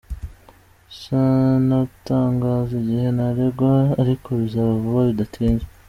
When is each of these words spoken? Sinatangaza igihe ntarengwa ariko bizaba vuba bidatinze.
Sinatangaza 0.97 2.71
igihe 2.81 3.07
ntarengwa 3.15 3.71
ariko 4.01 4.27
bizaba 4.39 4.71
vuba 4.81 5.01
bidatinze. 5.09 5.65